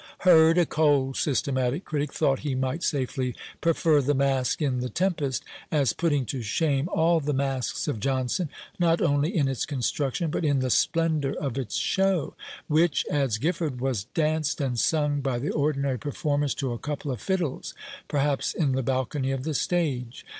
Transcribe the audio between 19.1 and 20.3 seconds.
of the stage."